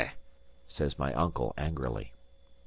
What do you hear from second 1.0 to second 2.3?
uncle, angrily.